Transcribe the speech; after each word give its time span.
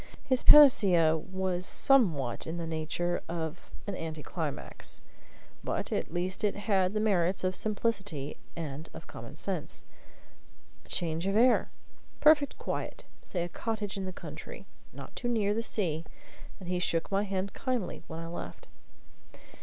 His 0.25 0.41
panacea 0.41 1.15
was 1.15 1.63
somewhat 1.63 2.47
in 2.47 2.57
the 2.57 2.65
nature 2.65 3.21
of 3.29 3.69
an 3.85 3.93
anti 3.93 4.23
climax, 4.23 4.99
but 5.63 5.91
at 5.91 6.11
least 6.11 6.43
it 6.43 6.55
had 6.55 6.95
the 6.95 6.99
merits 6.99 7.43
of 7.43 7.55
simplicity 7.55 8.35
and 8.55 8.89
of 8.95 9.05
common 9.05 9.35
sense. 9.35 9.85
A 10.87 10.89
change 10.89 11.27
of 11.27 11.35
air 11.35 11.69
perfect 12.19 12.57
quiet 12.57 13.05
say 13.23 13.43
a 13.43 13.47
cottage 13.47 13.95
in 13.95 14.05
the 14.05 14.11
country 14.11 14.65
not 14.91 15.15
too 15.15 15.27
near 15.27 15.53
the 15.53 15.61
sea. 15.61 16.03
And 16.59 16.67
he 16.67 16.79
shook 16.79 17.11
my 17.11 17.21
hand 17.21 17.53
kindly 17.53 18.01
when 18.07 18.19
I 18.21 18.25
left. 18.25 18.65